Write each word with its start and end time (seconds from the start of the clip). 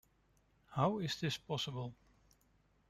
How 0.71 0.97
is 0.97 1.19
this 1.21 1.37
possible? 1.37 1.93